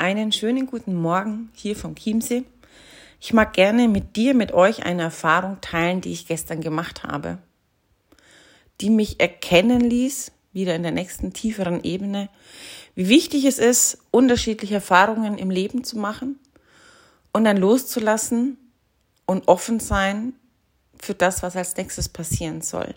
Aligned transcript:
Einen 0.00 0.32
schönen 0.32 0.64
guten 0.64 0.94
Morgen 0.94 1.50
hier 1.52 1.76
vom 1.76 1.94
Chiemsee. 1.94 2.44
Ich 3.20 3.34
mag 3.34 3.52
gerne 3.52 3.86
mit 3.86 4.16
dir, 4.16 4.32
mit 4.32 4.50
euch 4.50 4.86
eine 4.86 5.02
Erfahrung 5.02 5.60
teilen, 5.60 6.00
die 6.00 6.10
ich 6.10 6.26
gestern 6.26 6.62
gemacht 6.62 7.04
habe, 7.04 7.36
die 8.80 8.88
mich 8.88 9.20
erkennen 9.20 9.82
ließ, 9.82 10.32
wieder 10.54 10.74
in 10.74 10.84
der 10.84 10.92
nächsten 10.92 11.34
tieferen 11.34 11.84
Ebene, 11.84 12.30
wie 12.94 13.10
wichtig 13.10 13.44
es 13.44 13.58
ist, 13.58 13.98
unterschiedliche 14.10 14.76
Erfahrungen 14.76 15.36
im 15.36 15.50
Leben 15.50 15.84
zu 15.84 15.98
machen 15.98 16.38
und 17.34 17.44
dann 17.44 17.58
loszulassen 17.58 18.56
und 19.26 19.48
offen 19.48 19.80
sein 19.80 20.32
für 20.98 21.12
das, 21.12 21.42
was 21.42 21.56
als 21.56 21.76
nächstes 21.76 22.08
passieren 22.08 22.62
soll. 22.62 22.94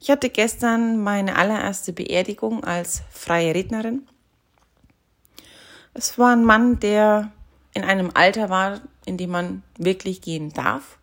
Ich 0.00 0.08
hatte 0.08 0.30
gestern 0.30 0.96
meine 0.96 1.36
allererste 1.36 1.92
Beerdigung 1.92 2.64
als 2.64 3.02
freie 3.10 3.54
Rednerin 3.54 4.08
es 5.98 6.16
war 6.16 6.34
ein 6.34 6.44
Mann, 6.44 6.78
der 6.78 7.32
in 7.74 7.84
einem 7.84 8.12
Alter 8.14 8.48
war, 8.48 8.80
in 9.04 9.18
dem 9.18 9.30
man 9.30 9.62
wirklich 9.76 10.20
gehen 10.20 10.52
darf. 10.52 10.98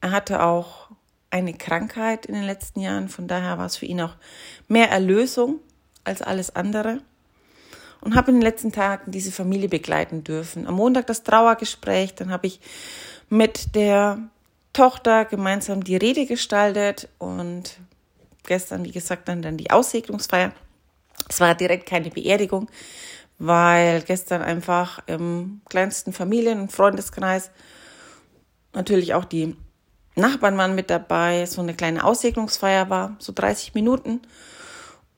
Er 0.00 0.12
hatte 0.12 0.42
auch 0.42 0.88
eine 1.30 1.54
Krankheit 1.54 2.26
in 2.26 2.34
den 2.34 2.44
letzten 2.44 2.80
Jahren, 2.80 3.08
von 3.08 3.26
daher 3.26 3.58
war 3.58 3.66
es 3.66 3.76
für 3.76 3.86
ihn 3.86 4.00
auch 4.00 4.14
mehr 4.68 4.90
Erlösung 4.90 5.58
als 6.04 6.22
alles 6.22 6.54
andere. 6.54 7.00
Und 8.00 8.16
habe 8.16 8.30
in 8.30 8.38
den 8.38 8.42
letzten 8.42 8.72
Tagen 8.72 9.12
diese 9.12 9.30
Familie 9.30 9.68
begleiten 9.68 10.24
dürfen. 10.24 10.66
Am 10.66 10.74
Montag 10.74 11.06
das 11.06 11.22
Trauergespräch, 11.22 12.16
dann 12.16 12.32
habe 12.32 12.48
ich 12.48 12.60
mit 13.28 13.76
der 13.76 14.18
Tochter 14.72 15.24
gemeinsam 15.24 15.84
die 15.84 15.96
Rede 15.96 16.26
gestaltet 16.26 17.08
und 17.18 17.78
gestern, 18.44 18.84
wie 18.84 18.90
gesagt, 18.90 19.28
dann, 19.28 19.40
dann 19.42 19.56
die 19.56 19.70
Aussegnungsfeier. 19.70 20.52
Es 21.28 21.38
war 21.38 21.54
direkt 21.54 21.86
keine 21.86 22.10
Beerdigung 22.10 22.68
weil 23.44 24.02
gestern 24.02 24.40
einfach 24.40 25.02
im 25.06 25.62
kleinsten 25.68 26.12
Familien- 26.12 26.60
und 26.60 26.70
Freundeskreis 26.70 27.50
natürlich 28.72 29.14
auch 29.14 29.24
die 29.24 29.56
Nachbarn 30.14 30.56
waren 30.58 30.76
mit 30.76 30.90
dabei, 30.90 31.44
so 31.46 31.60
eine 31.60 31.74
kleine 31.74 32.04
Aussegnungsfeier 32.04 32.88
war, 32.88 33.16
so 33.18 33.32
30 33.34 33.74
Minuten. 33.74 34.20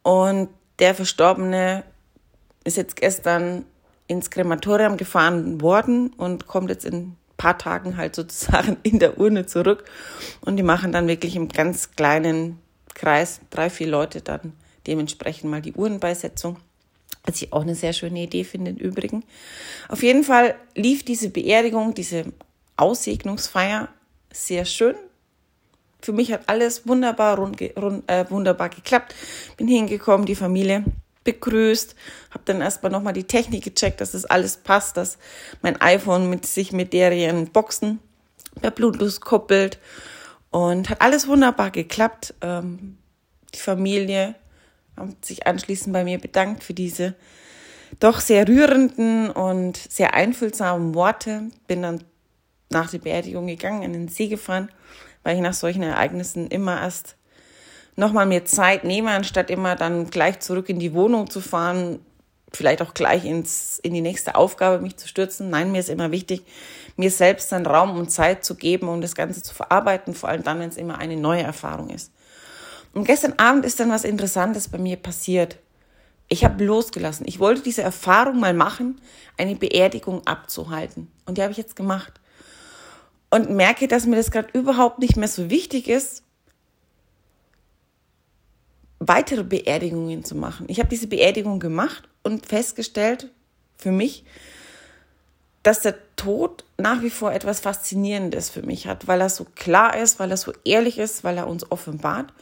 Und 0.03 0.49
der 0.79 0.95
Verstorbene 0.95 1.85
ist 2.65 2.79
jetzt 2.79 2.97
gestern 2.97 3.67
ins 4.07 4.31
Krematorium 4.31 4.97
gefahren 4.97 5.61
worden 5.61 6.15
und 6.15 6.47
kommt 6.47 6.71
jetzt 6.71 6.87
in 6.87 6.95
ein 6.95 7.17
paar 7.37 7.59
Tagen 7.59 7.99
halt 7.99 8.15
sozusagen 8.15 8.79
in 8.85 9.01
der 9.01 9.19
Urne 9.19 9.45
zurück. 9.45 9.85
Und 10.41 10.57
die 10.57 10.63
machen 10.63 10.93
dann 10.93 11.09
wirklich 11.09 11.37
im 11.37 11.49
ganz 11.49 11.91
kleinen 11.91 12.59
Kreis, 12.95 13.41
drei, 13.51 13.69
vier 13.69 13.89
Leute 13.89 14.23
dann 14.23 14.55
dementsprechend 14.87 15.51
mal 15.51 15.61
die 15.61 15.75
Urnenbeisetzung. 15.75 16.57
Was 17.25 17.41
ich 17.41 17.53
auch 17.53 17.63
eine 17.63 17.75
sehr 17.75 17.93
schöne 17.93 18.23
Idee 18.23 18.45
finde 18.45 18.73
im 18.73 18.77
Übrigen. 18.77 19.25
Auf 19.89 20.03
jeden 20.03 20.25
Fall 20.25 20.57
lief 20.75 21.05
diese 21.05 21.31
Beerdigung, 21.31 21.95
diese 21.95 22.27
Aussegnungsfeier 22.77 23.89
sehr 24.33 24.65
schön. 24.65 24.95
Für 26.03 26.13
mich 26.13 26.33
hat 26.33 26.43
alles 26.49 26.87
wunderbar, 26.87 27.39
rund, 27.39 27.59
rund, 27.77 28.09
äh, 28.11 28.31
wunderbar 28.31 28.69
geklappt. 28.69 29.15
Bin 29.57 29.69
hingekommen, 29.69 30.27
die 30.27 30.35
Familie 30.35 30.85
begrüßt, 31.25 31.95
habe 32.31 32.45
dann 32.45 32.61
erstmal 32.61 32.93
nochmal 32.93 33.15
die 33.15 33.25
Technik 33.25 33.65
gecheckt, 33.65 34.03
dass 34.03 34.13
das 34.13 34.27
alles 34.27 34.59
passt, 34.59 34.99
dass 34.99 35.17
mein 35.63 35.81
iPhone 35.81 36.29
mit 36.29 36.45
sich 36.45 36.73
mit 36.73 36.93
deren 36.93 37.47
Boxen 37.47 37.99
per 38.61 38.71
Bluetooth 38.71 39.21
koppelt 39.21 39.79
und 40.51 40.91
hat 40.91 41.01
alles 41.01 41.27
wunderbar 41.27 41.71
geklappt. 41.71 42.35
Ähm, 42.43 42.99
die 43.55 43.59
Familie 43.59 44.35
haben 44.97 45.17
sich 45.23 45.47
anschließend 45.47 45.93
bei 45.93 46.05
mir 46.05 46.19
bedankt 46.19 46.65
für 46.65 46.75
diese 46.75 47.15
doch 48.01 48.21
sehr 48.21 48.49
rührenden 48.49 49.31
und 49.31 49.77
sehr 49.77 50.15
einfühlsamen 50.15 50.95
Worte. 50.95 51.51
Bin 51.67 51.83
dann 51.83 52.05
nach 52.71 52.91
der 52.91 52.99
Beerdigung 52.99 53.47
gegangen, 53.47 53.83
in 53.83 53.93
den 53.93 54.09
See 54.09 54.29
gefahren, 54.29 54.71
weil 55.23 55.37
ich 55.37 55.43
nach 55.43 55.55
solchen 55.55 55.83
Ereignissen 55.83 56.49
immer 56.49 56.81
erst 56.81 57.17
nochmal 57.97 58.27
mir 58.27 58.45
Zeit 58.45 58.85
nehme, 58.85 59.11
anstatt 59.11 59.51
immer 59.51 59.77
dann 59.77 60.11
gleich 60.11 60.41
zurück 60.41 60.69
in 60.69 60.79
die 60.79 60.95
Wohnung 60.95 61.31
zu 61.31 61.41
fahren, 61.41 62.01
vielleicht 62.53 62.83
auch 62.83 62.95
gleich 62.95 63.25
ins, 63.25 63.79
in 63.81 63.95
die 63.95 64.01
nächste 64.01 64.35
Aufgabe 64.35 64.83
mich 64.83 64.97
zu 64.97 65.09
stürzen. 65.09 65.51
Nein, 65.51 65.73
mir 65.73 65.81
ist 65.81 65.89
immer 65.89 66.11
wichtig, 66.11 66.43
mir 66.97 67.11
selbst 67.11 67.51
dann 67.53 67.67
Raum 67.67 67.97
und 67.97 68.11
Zeit 68.11 68.45
zu 68.45 68.55
geben, 68.55 68.89
um 68.89 69.01
das 69.01 69.15
Ganze 69.15 69.43
zu 69.43 69.55
verarbeiten, 69.55 70.15
vor 70.15 70.29
allem 70.29 70.43
dann, 70.43 70.61
wenn 70.61 70.69
es 70.69 70.77
immer 70.77 70.99
eine 70.99 71.17
neue 71.17 71.43
Erfahrung 71.43 71.91
ist. 71.91 72.13
Und 72.95 73.05
gestern 73.05 73.35
Abend 73.35 73.65
ist 73.65 73.81
dann 73.81 73.91
was 73.91 74.05
Interessantes 74.05 74.69
bei 74.69 74.79
mir 74.79 74.97
passiert. 74.97 75.59
Ich 76.29 76.45
habe 76.45 76.65
losgelassen. 76.65 77.27
Ich 77.29 77.41
wollte 77.41 77.63
diese 77.63 77.83
Erfahrung 77.83 78.41
mal 78.41 78.55
machen, 78.55 79.01
eine 79.37 79.57
Beerdigung 79.57 80.27
abzuhalten. 80.27 81.11
Und 81.27 81.37
die 81.37 81.43
habe 81.43 81.53
ich 81.53 81.59
jetzt 81.59 81.77
gemacht. 81.77 82.13
Und 83.31 83.51
merke, 83.51 83.89
dass 83.89 84.07
mir 84.07 84.17
das 84.17 84.31
gerade 84.31 84.49
überhaupt 84.57 85.01
nicht 85.01 85.17
mehr 85.17 85.29
so 85.29 85.51
wichtig 85.51 85.89
ist, 85.89 86.23
weitere 89.01 89.43
Beerdigungen 89.43 90.25
zu 90.25 90.37
machen. 90.37 90.67
Ich 90.69 90.79
habe 90.79 90.89
diese 90.89 91.09
Beerdigung 91.09 91.59
gemacht 91.59 92.09
und 92.23 92.47
festgestellt 92.47 93.31
für 93.77 93.91
mich, 93.91 94.25
dass 95.65 95.81
der 95.81 95.97
Tod 96.17 96.65
nach 96.79 97.03
wie 97.03 97.11
vor 97.11 97.33
etwas 97.33 97.61
Faszinierendes 97.61 98.51
für 98.51 98.63
mich 98.63 98.87
hat, 98.87 99.09
weil 99.09 99.21
er 99.21 99.31
so 99.31 99.47
klar 99.57 99.97
ist, 99.97 100.21
weil 100.21 100.31
er 100.31 100.37
so 100.37 100.53
ehrlich 100.65 100.99
ist, 100.99 101.25
weil 101.25 101.37
er 101.37 101.49
uns 101.49 101.71
offenbart 101.71 102.33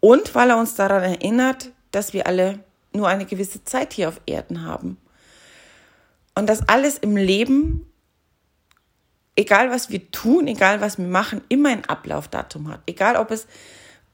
und 0.00 0.34
weil 0.34 0.50
er 0.50 0.58
uns 0.58 0.74
daran 0.74 1.02
erinnert, 1.02 1.70
dass 1.90 2.12
wir 2.12 2.26
alle 2.26 2.60
nur 2.92 3.08
eine 3.08 3.26
gewisse 3.26 3.64
Zeit 3.64 3.92
hier 3.92 4.08
auf 4.08 4.20
Erden 4.26 4.64
haben. 4.64 4.96
Und 6.34 6.48
dass 6.48 6.68
alles 6.68 6.98
im 6.98 7.16
Leben, 7.16 7.86
egal 9.36 9.70
was 9.70 9.90
wir 9.90 10.10
tun, 10.10 10.46
egal 10.46 10.80
was 10.80 10.98
wir 10.98 11.06
machen, 11.06 11.42
immer 11.48 11.68
ein 11.68 11.84
Ablaufdatum 11.84 12.68
hat. 12.68 12.80
Egal 12.86 13.16
ob 13.16 13.30
es 13.30 13.46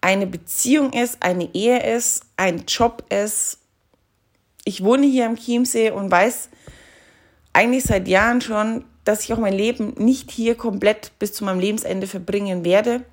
eine 0.00 0.26
Beziehung 0.26 0.92
ist, 0.92 1.22
eine 1.22 1.54
Ehe 1.54 1.94
ist, 1.94 2.24
ein 2.36 2.64
Job 2.66 3.04
ist. 3.10 3.58
Ich 4.64 4.82
wohne 4.82 5.06
hier 5.06 5.26
am 5.26 5.36
Chiemsee 5.36 5.90
und 5.90 6.10
weiß 6.10 6.48
eigentlich 7.52 7.84
seit 7.84 8.08
Jahren 8.08 8.40
schon, 8.40 8.84
dass 9.04 9.22
ich 9.22 9.32
auch 9.32 9.38
mein 9.38 9.54
Leben 9.54 9.94
nicht 9.96 10.30
hier 10.30 10.56
komplett 10.56 11.12
bis 11.18 11.32
zu 11.32 11.44
meinem 11.44 11.60
Lebensende 11.60 12.06
verbringen 12.06 12.64
werde, 12.64 13.04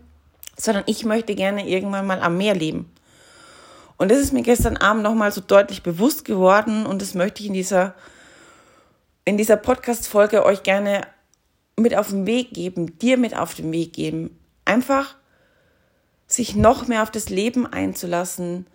sondern 0.58 0.84
ich 0.88 1.06
möchte 1.06 1.36
gerne 1.36 1.68
irgendwann 1.68 2.08
mal 2.08 2.22
am 2.22 2.38
Meer 2.38 2.56
leben. 2.56 2.92
Und 3.98 4.12
das 4.12 4.20
ist 4.20 4.34
mir 4.34 4.44
gestern 4.44 4.78
Abend 4.78 5.04
nochmal 5.04 5.32
so 5.32 5.42
deutlich 5.42 5.84
bewusst 5.84 6.26
geworden 6.26 6.86
und 6.86 7.02
das 7.02 7.14
möchte 7.14 7.42
ich 7.42 7.48
in 7.48 7.54
dieser, 7.54 7.96
in 9.26 9.38
dieser 9.38 9.58
Podcast-Folge 9.58 10.46
euch 10.46 10.64
gerne 10.64 11.02
mit 11.78 11.96
auf 11.96 12.10
den 12.10 12.26
Weg 12.26 12.54
geben, 12.54 12.98
dir 13.00 13.18
mit 13.18 13.36
auf 13.38 13.54
den 13.54 13.72
Weg 13.72 13.94
geben. 13.94 14.38
Einfach 14.66 15.16
sich 16.28 16.56
noch 16.56 16.88
mehr 16.88 17.04
auf 17.04 17.12
das 17.12 17.30
Leben 17.30 17.66
einzulassen, 17.66 18.68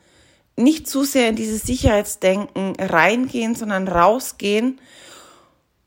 nicht 0.57 0.89
zu 0.89 1.05
sehr 1.05 1.29
in 1.29 1.37
dieses 1.37 1.63
Sicherheitsdenken 1.63 2.75
reingehen, 2.79 3.55
sondern 3.55 3.87
rausgehen 3.87 4.81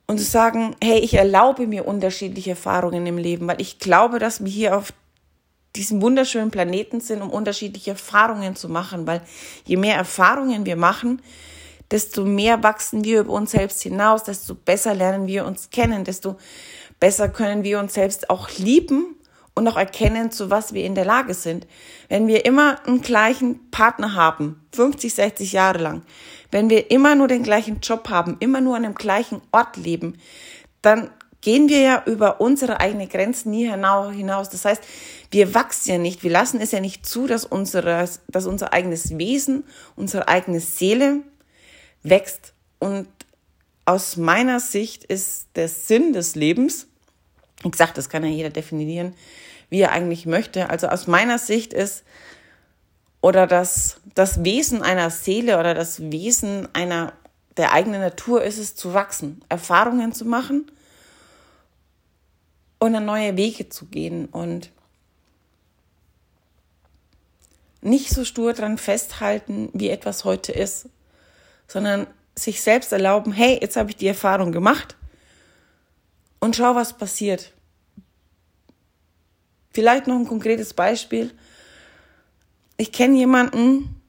und 0.08 0.18
zu 0.18 0.26
sagen, 0.26 0.76
hey, 0.82 1.00
ich 1.00 1.14
erlaube 1.14 1.68
mir 1.68 1.88
unterschiedliche 1.88 2.52
Erfahrungen 2.52 3.06
im 3.06 3.18
Leben, 3.18 3.48
weil 3.48 3.62
ich 3.62 3.80
glaube, 3.80 4.20
dass 4.20 4.44
wir 4.44 4.52
hier 4.52 4.78
auf 4.78 4.94
diesem 5.76 6.02
wunderschönen 6.02 6.52
Planeten 6.52 7.00
sind, 7.00 7.22
um 7.22 7.30
unterschiedliche 7.30 7.92
Erfahrungen 7.92 8.56
zu 8.56 8.70
machen, 8.70 9.08
weil 9.08 9.22
je 9.66 9.78
mehr 9.78 9.96
Erfahrungen 9.96 10.66
wir 10.66 10.76
machen, 10.76 11.22
desto 11.90 12.26
mehr 12.26 12.64
wachsen 12.64 13.04
wir 13.04 13.22
über 13.22 13.34
uns 13.34 13.52
selbst 13.52 13.82
hinaus, 13.82 14.24
desto 14.24 14.56
besser 14.56 14.94
lernen 14.94 15.28
wir 15.28 15.46
uns 15.46 15.70
kennen, 15.70 16.04
desto 16.04 16.38
besser 17.00 17.30
können 17.30 17.64
wir 17.64 17.80
uns 17.80 17.94
selbst 17.94 18.30
auch 18.30 18.50
lieben 18.58 19.16
und 19.54 19.68
auch 19.68 19.78
erkennen, 19.78 20.32
zu 20.32 20.50
was 20.50 20.74
wir 20.74 20.86
in 20.86 20.96
der 20.96 21.06
Lage 21.06 21.34
sind. 21.34 21.68
Wenn 22.08 22.28
wir 22.28 22.46
immer 22.46 22.80
einen 22.86 23.02
gleichen 23.02 23.70
Partner 23.72 24.16
haben, 24.16 24.66
50, 24.74 25.14
60 25.14 25.52
Jahre 25.52 25.80
lang, 25.80 26.04
wenn 26.52 26.70
wir 26.70 26.92
immer 26.92 27.16
nur 27.16 27.28
den 27.28 27.44
gleichen 27.44 27.80
Job 27.82 28.10
haben, 28.10 28.38
immer 28.40 28.62
nur 28.62 28.76
an 28.76 28.84
dem 28.84 28.96
gleichen 28.96 29.42
Ort 29.52 29.78
leben, 29.78 30.18
dann 30.82 31.12
gehen 31.42 31.70
wir 31.70 31.80
ja 31.80 32.04
über 32.06 32.40
unsere 32.40 32.80
eigenen 32.80 33.10
Grenzen 33.10 33.52
nie 33.52 33.66
hinaus. 33.68 34.50
Das 34.50 34.64
heißt, 34.64 34.84
wir 35.32 35.54
wachsen 35.54 35.92
ja 35.92 35.98
nicht, 35.98 36.24
wir 36.24 36.32
lassen 36.32 36.62
es 36.62 36.72
ja 36.72 36.80
nicht 36.80 37.06
zu, 37.06 37.28
dass, 37.28 37.46
unsere, 37.46 38.08
dass 38.28 38.46
unser 38.46 38.74
eigenes 38.74 39.18
Wesen, 39.18 39.64
unsere 39.96 40.28
eigene 40.28 40.60
Seele 40.60 41.22
wächst. 42.04 42.54
Und 42.80 43.08
aus 43.86 44.18
meiner 44.18 44.60
Sicht 44.60 45.04
ist 45.04 45.48
der 45.56 45.68
Sinn 45.68 46.14
des 46.14 46.36
Lebens, 46.36 46.88
wie 47.64 47.72
gesagt, 47.72 47.98
das 47.98 48.10
kann 48.10 48.24
ja 48.24 48.30
jeder 48.30 48.50
definieren, 48.50 49.16
wie 49.70 49.82
er 49.82 49.92
eigentlich 49.92 50.26
möchte. 50.26 50.70
Also 50.70 50.88
aus 50.88 51.08
meiner 51.08 51.38
Sicht 51.38 51.74
ist, 51.74 52.04
oder 53.22 53.46
das, 53.46 53.98
das 54.16 54.44
Wesen 54.44 54.82
einer 54.82 55.10
Seele 55.12 55.60
oder 55.60 55.74
das 55.74 56.12
Wesen 56.12 56.68
einer 56.74 57.14
der 57.58 57.72
eigenen 57.72 58.02
Natur 58.02 58.44
ist 58.44 58.58
es 58.58 58.76
zu 58.76 58.94
wachsen, 58.94 59.44
Erfahrungen 59.50 60.14
zu 60.14 60.26
machen 60.26 60.72
und 62.82 62.96
an 62.96 63.06
neue 63.06 63.38
Wege 63.38 63.70
zu 63.70 63.86
gehen 63.86 64.26
und 64.26 64.72
nicht 67.82 68.10
so 68.10 68.26
stur 68.26 68.54
dran 68.54 68.80
festhalten, 68.80 69.70
wie 69.74 69.90
etwas 69.90 70.26
heute 70.26 70.52
ist, 70.52 70.90
sondern 71.68 72.08
sich 72.36 72.62
selbst 72.62 72.92
erlauben, 72.92 73.34
hey, 73.34 73.60
jetzt 73.62 73.76
habe 73.76 73.92
ich 73.92 73.98
die 73.98 74.08
Erfahrung 74.08 74.52
gemacht 74.52 74.98
und 76.40 76.56
schau, 76.56 76.74
was 76.74 76.98
passiert. 76.98 77.54
Vielleicht 79.70 80.08
noch 80.08 80.16
ein 80.16 80.28
konkretes 80.28 80.74
Beispiel. 80.74 81.32
Ich 82.78 82.92
kenne 82.92 83.16
jemanden, 83.16 84.02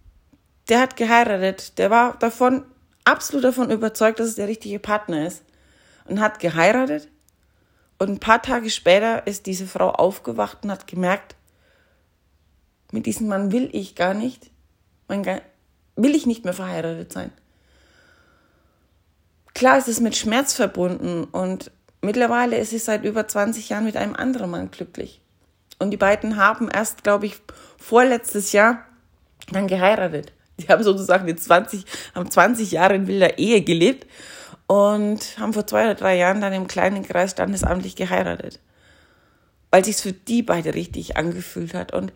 der 0.71 0.81
hat 0.81 0.97
geheiratet, 0.97 1.77
der 1.77 1.91
war 1.91 2.19
davon 2.19 2.65
absolut 3.05 3.45
davon 3.45 3.71
überzeugt, 3.71 4.19
dass 4.19 4.29
es 4.29 4.37
der 4.37 4.49
richtige 4.49 4.79
Partner 4.79 5.27
ist 5.27 5.45
und 6.07 6.21
hat 6.21 6.41
geheiratet. 6.41 7.12
Und 7.99 8.09
ein 8.09 8.21
paar 8.21 8.43
Tage 8.43 8.71
später 8.71 9.27
ist 9.27 9.47
diese 9.47 9.67
Frau 9.67 9.91
aufgewacht 9.91 10.59
und 10.63 10.71
hat 10.71 10.87
gemerkt, 10.87 11.37
mit 12.91 13.07
diesem 13.07 13.29
Mann 13.29 13.53
will 13.53 13.71
ich 13.73 13.95
gar 13.95 14.15
nicht, 14.15 14.51
will 15.09 16.15
ich 16.15 16.27
nicht 16.27 16.45
mehr 16.45 16.55
verheiratet 16.55 17.13
sein. 17.13 17.33
Klar 19.55 19.79
ist 19.79 19.89
es 19.89 20.01
mit 20.01 20.17
Schmerz 20.17 20.55
verbunden 20.55 21.25
und 21.25 21.71
mittlerweile 22.01 22.59
ist 22.59 22.71
sie 22.71 22.79
seit 22.79 23.05
über 23.05 23.29
20 23.29 23.69
Jahren 23.69 23.85
mit 23.85 23.97
einem 23.97 24.15
anderen 24.15 24.51
Mann 24.51 24.71
glücklich. 24.71 25.21
Und 25.79 25.91
die 25.91 25.97
beiden 25.97 26.37
haben 26.37 26.69
erst, 26.69 27.03
glaube 27.03 27.27
ich, 27.27 27.37
vorletztes 27.77 28.53
Jahr 28.53 28.87
dann 29.51 29.67
geheiratet. 29.67 30.33
Die 30.59 30.69
haben 30.69 30.83
sozusagen 30.83 31.27
die 31.27 31.37
20, 31.37 31.85
haben 32.15 32.31
20 32.31 32.71
Jahre 32.73 32.95
in 32.95 33.07
wilder 33.07 33.39
Ehe 33.39 33.63
gelebt 33.63 34.07
und 34.73 35.39
haben 35.39 35.53
vor 35.53 35.67
zwei 35.67 35.85
oder 35.85 35.95
drei 35.95 36.17
Jahren 36.17 36.41
dann 36.41 36.55
im 36.55 36.67
kleinen 36.67 37.03
Kreis 37.03 37.33
standesamtlich 37.33 37.95
geheiratet. 37.95 38.59
Weil 39.71 39.85
sich's 39.85 40.01
für 40.01 40.15
die 40.15 40.43
beide 40.43 40.73
richtig 40.73 41.19
angefühlt 41.19 41.75
hat. 41.75 41.93
Und 41.93 42.11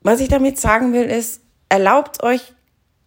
was 0.00 0.20
ich 0.20 0.28
damit 0.28 0.60
sagen 0.60 0.92
will, 0.92 1.06
ist, 1.06 1.40
erlaubt 1.68 2.22
euch 2.22 2.52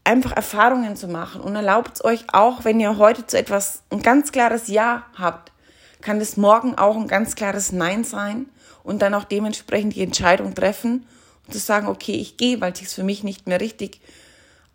einfach 0.03 0.33
Erfahrungen 0.33 0.97
zu 0.97 1.07
machen 1.07 1.39
und 1.39 1.56
erlaubt 1.56 2.03
euch 2.03 2.25
auch, 2.33 2.65
wenn 2.65 2.81
ihr 2.81 2.97
heute 2.97 3.25
zu 3.25 3.38
etwas 3.38 3.83
ein 3.91 4.01
ganz 4.01 4.33
klares 4.33 4.68
Ja 4.68 5.06
habt, 5.18 5.53
kann 6.01 6.19
es 6.19 6.35
morgen 6.35 6.75
auch 6.77 6.97
ein 6.97 7.07
ganz 7.07 7.35
klares 7.35 7.71
Nein 7.71 8.03
sein 8.03 8.47
und 8.83 9.01
dann 9.01 9.13
auch 9.13 9.23
dementsprechend 9.23 9.95
die 9.95 10.03
Entscheidung 10.03 10.53
treffen 10.53 11.07
und 11.47 11.53
zu 11.53 11.59
sagen, 11.59 11.88
okay, 11.88 12.15
ich 12.15 12.35
gehe, 12.35 12.59
weil 12.59 12.75
sich 12.75 12.89
für 12.89 13.06
mich 13.06 13.23
nicht 13.23 13.47
mehr 13.47 13.61
richtig 13.61 14.01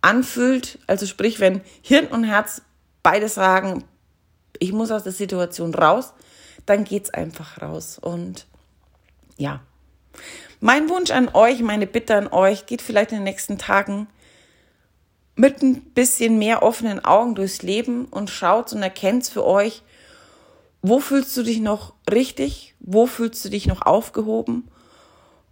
anfühlt. 0.03 0.79
Also 0.87 1.07
sprich, 1.07 1.41
wenn 1.41 1.61
Hirn 1.83 2.07
und 2.07 2.25
Herz 2.25 2.63
beide 3.03 3.29
sagen, 3.29 3.85
ich 4.59 4.73
muss 4.73 4.91
aus 4.91 5.05
der 5.05 5.13
Situation 5.13 5.75
raus, 5.75 6.13
dann 6.67 6.85
geht's 6.85 7.11
einfach 7.11 7.61
raus. 7.63 7.99
Und 7.99 8.47
ja, 9.37 9.61
mein 10.61 10.89
Wunsch 10.89 11.11
an 11.11 11.29
euch, 11.33 11.61
meine 11.61 11.87
Bitte 11.87 12.15
an 12.17 12.29
euch, 12.29 12.67
geht 12.67 12.83
vielleicht 12.83 13.13
in 13.13 13.19
den 13.19 13.25
nächsten 13.25 13.59
Tagen 13.59 14.09
mit 15.37 15.63
ein 15.63 15.81
bisschen 15.81 16.39
mehr 16.39 16.63
offenen 16.63 17.03
Augen 17.03 17.35
durchs 17.35 17.63
Leben 17.63 18.05
und 18.05 18.29
schaut 18.29 18.73
und 18.75 18.83
erkennt 18.83 19.27
für 19.27 19.45
euch, 19.47 19.83
wo 20.83 21.01
fühlst 21.01 21.35
du 21.37 21.43
dich 21.43 21.61
noch 21.61 21.95
richtig, 22.11 22.75
wo 22.81 23.07
fühlst 23.07 23.45
du 23.45 23.49
dich 23.49 23.67
noch 23.67 23.83
aufgehoben. 23.83 24.69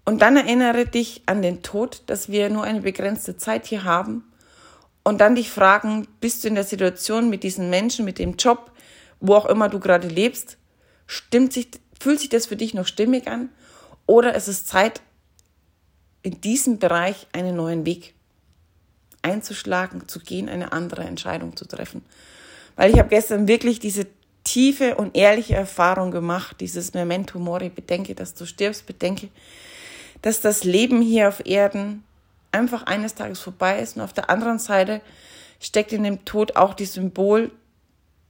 Und 0.05 0.21
dann 0.21 0.37
erinnere 0.37 0.87
dich 0.87 1.23
an 1.27 1.43
den 1.43 1.63
Tod, 1.63 2.03
dass 2.07 2.31
wir 2.31 2.51
nur 2.51 2.65
eine 2.65 2.81
begrenzte 2.81 3.37
Zeit 3.37 3.67
hier 3.67 3.85
haben. 3.85 4.28
Und 5.03 5.21
dann 5.21 5.35
dich 5.35 5.51
fragen, 5.51 6.07
bist 6.21 6.45
du 6.45 6.49
in 6.49 6.55
der 6.55 6.65
Situation 6.65 7.31
mit 7.31 7.43
diesen 7.43 7.71
Menschen, 7.71 8.05
mit 8.05 8.19
dem 8.19 8.37
Job, 8.37 8.73
wo 9.21 9.35
auch 9.35 9.47
immer 9.47 9.69
du 9.69 9.81
gerade 9.81 10.09
lebst, 10.09 10.59
stimmt 11.07 11.53
sich, 11.53 11.69
fühlt 11.99 12.21
sich 12.21 12.29
das 12.29 12.47
für 12.47 12.57
dich 12.57 12.75
noch 12.75 12.87
stimmig 12.87 13.27
an? 13.29 13.49
Oder 14.07 14.35
ist 14.35 14.49
es 14.49 14.67
Zeit, 14.67 15.01
in 16.23 16.41
diesem 16.41 16.79
Bereich 16.79 17.27
einen 17.33 17.57
neuen 17.57 17.87
Weg 17.87 18.15
einzuschlagen, 19.23 20.09
zu 20.09 20.21
gehen, 20.21 20.49
eine 20.49 20.73
andere 20.73 21.03
Entscheidung 21.03 21.57
zu 21.57 21.67
treffen? 21.67 22.05
Weil 22.77 22.93
ich 22.93 22.99
habe 22.99 23.09
gestern 23.09 23.49
wirklich 23.49 23.81
diese 23.81 24.07
tiefe 24.45 24.95
und 24.95 25.17
ehrliche 25.17 25.55
Erfahrung 25.55 26.11
gemacht, 26.11 26.61
dieses 26.61 26.95
Memento 26.95 27.39
Mori, 27.39 27.69
bedenke, 27.69 28.15
dass 28.15 28.35
du 28.35 28.47
stirbst, 28.47 28.87
bedenke, 28.87 29.29
dass 30.23 30.41
das 30.41 30.65
Leben 30.65 31.03
hier 31.03 31.29
auf 31.29 31.45
Erden 31.45 32.05
einfach 32.53 32.85
eines 32.85 33.15
Tages 33.15 33.41
vorbei 33.41 33.81
ist 33.81 33.97
und 33.97 34.03
auf 34.03 34.13
der 34.13 34.31
anderen 34.31 34.59
Seite 34.59 35.01
steckt 35.61 35.93
in 35.93 36.05
dem 36.05 36.25
Tod 36.25 36.57
auch 36.57 36.75
die 36.75 36.85
Symbol, 36.85 37.51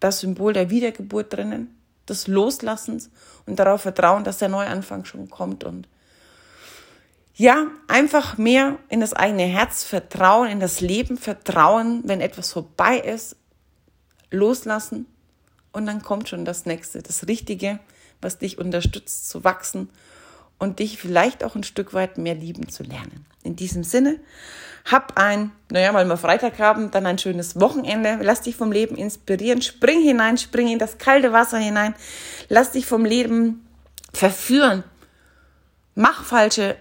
das 0.00 0.20
Symbol 0.20 0.52
der 0.52 0.70
Wiedergeburt 0.70 1.32
drinnen, 1.32 1.74
des 2.08 2.26
Loslassens 2.26 3.10
und 3.46 3.58
darauf 3.58 3.82
vertrauen, 3.82 4.24
dass 4.24 4.38
der 4.38 4.48
Neuanfang 4.48 5.04
schon 5.04 5.28
kommt 5.28 5.64
und 5.64 5.88
ja, 7.34 7.68
einfach 7.86 8.36
mehr 8.36 8.78
in 8.88 9.00
das 9.00 9.12
eigene 9.12 9.44
Herz 9.44 9.84
vertrauen, 9.84 10.48
in 10.48 10.58
das 10.58 10.80
Leben 10.80 11.16
vertrauen, 11.16 12.02
wenn 12.04 12.20
etwas 12.20 12.50
vorbei 12.50 12.98
ist, 12.98 13.36
loslassen 14.30 15.06
und 15.70 15.86
dann 15.86 16.02
kommt 16.02 16.28
schon 16.28 16.44
das 16.44 16.66
nächste, 16.66 17.00
das 17.00 17.28
Richtige, 17.28 17.78
was 18.20 18.38
dich 18.38 18.58
unterstützt 18.58 19.28
zu 19.28 19.44
wachsen 19.44 19.88
und 20.58 20.78
dich 20.78 20.98
vielleicht 20.98 21.44
auch 21.44 21.54
ein 21.54 21.62
Stück 21.62 21.94
weit 21.94 22.18
mehr 22.18 22.34
lieben 22.34 22.68
zu 22.68 22.82
lernen. 22.82 23.26
In 23.42 23.56
diesem 23.56 23.84
Sinne, 23.84 24.18
hab 24.84 25.18
ein, 25.18 25.52
naja, 25.70 25.92
weil 25.94 26.06
wir 26.06 26.16
Freitag 26.16 26.58
haben, 26.58 26.90
dann 26.90 27.06
ein 27.06 27.18
schönes 27.18 27.60
Wochenende. 27.60 28.18
Lass 28.22 28.42
dich 28.42 28.56
vom 28.56 28.72
Leben 28.72 28.96
inspirieren. 28.96 29.62
Spring 29.62 30.00
hinein, 30.00 30.38
spring 30.38 30.68
in 30.68 30.78
das 30.78 30.98
kalte 30.98 31.32
Wasser 31.32 31.58
hinein. 31.58 31.94
Lass 32.48 32.72
dich 32.72 32.86
vom 32.86 33.04
Leben 33.04 33.66
verführen. 34.12 34.84
Mach 35.94 36.24
falsche 36.24 36.76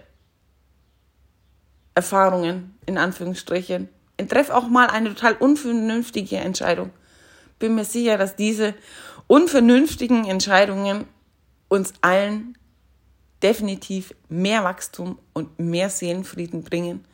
Erfahrungen, 1.94 2.78
in 2.86 2.98
Anführungsstrichen. 2.98 3.88
Und 4.20 4.30
treff 4.30 4.50
auch 4.50 4.68
mal 4.68 4.88
eine 4.88 5.10
total 5.10 5.34
unvernünftige 5.34 6.36
Entscheidung 6.36 6.90
bin 7.58 7.74
mir 7.74 7.84
sicher, 7.84 8.18
dass 8.18 8.36
diese 8.36 8.74
unvernünftigen 9.26 10.24
Entscheidungen 10.24 11.06
uns 11.68 11.92
allen 12.00 12.56
definitiv 13.42 14.14
mehr 14.28 14.64
Wachstum 14.64 15.18
und 15.32 15.58
mehr 15.58 15.90
Seelenfrieden 15.90 16.62
bringen, 16.62 17.04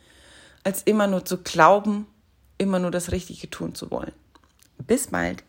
als 0.63 0.81
immer 0.83 1.07
nur 1.07 1.25
zu 1.25 1.37
glauben, 1.43 2.07
immer 2.57 2.79
nur 2.79 2.91
das 2.91 3.11
Richtige 3.11 3.49
tun 3.49 3.75
zu 3.75 3.91
wollen. 3.91 4.13
Bis 4.79 5.07
bald. 5.07 5.43